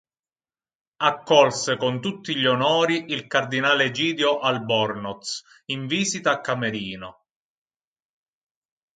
[1.03, 7.25] Accolse con tutti gli onori il cardinale Egidio Albornoz in visita a Camerino.